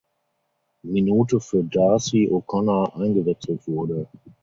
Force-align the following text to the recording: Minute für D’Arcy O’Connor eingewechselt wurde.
Minute 0.81 1.39
für 1.39 1.61
D’Arcy 1.63 2.27
O’Connor 2.27 2.95
eingewechselt 2.99 3.67
wurde. 3.67 4.07